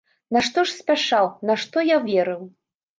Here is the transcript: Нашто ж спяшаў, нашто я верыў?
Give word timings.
Нашто 0.37 0.63
ж 0.69 0.79
спяшаў, 0.79 1.31
нашто 1.53 1.87
я 1.95 2.05
верыў? 2.11 2.47